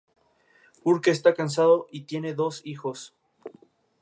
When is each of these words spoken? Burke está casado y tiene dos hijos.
Burke 0.83 1.11
está 1.11 1.35
casado 1.35 1.85
y 1.91 2.05
tiene 2.05 2.33
dos 2.33 2.63
hijos. 2.65 3.13